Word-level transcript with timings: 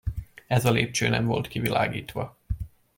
Ez 0.47 0.65
a 0.65 0.71
lépcső 0.71 1.07
nem 1.09 1.25
volt 1.25 1.47
kivilágítva. 1.47 2.37